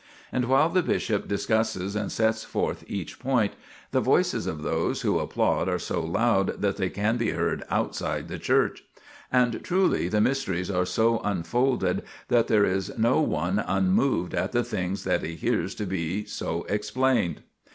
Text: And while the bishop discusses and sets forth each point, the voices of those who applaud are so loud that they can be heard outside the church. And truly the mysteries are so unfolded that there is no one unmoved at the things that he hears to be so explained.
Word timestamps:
And 0.31 0.45
while 0.45 0.69
the 0.69 0.81
bishop 0.81 1.27
discusses 1.27 1.95
and 1.95 2.11
sets 2.11 2.43
forth 2.43 2.83
each 2.87 3.19
point, 3.19 3.51
the 3.91 4.01
voices 4.01 4.47
of 4.47 4.63
those 4.63 5.01
who 5.01 5.19
applaud 5.19 5.69
are 5.69 5.77
so 5.77 6.03
loud 6.03 6.59
that 6.59 6.77
they 6.77 6.89
can 6.89 7.17
be 7.17 7.29
heard 7.33 7.63
outside 7.69 8.27
the 8.27 8.39
church. 8.39 8.83
And 9.31 9.63
truly 9.63 10.07
the 10.07 10.19
mysteries 10.19 10.71
are 10.71 10.87
so 10.87 11.19
unfolded 11.19 12.01
that 12.29 12.47
there 12.47 12.65
is 12.65 12.97
no 12.97 13.21
one 13.21 13.59
unmoved 13.59 14.33
at 14.33 14.53
the 14.53 14.63
things 14.63 15.03
that 15.03 15.21
he 15.21 15.35
hears 15.35 15.75
to 15.75 15.85
be 15.85 16.25
so 16.25 16.63
explained. 16.67 17.43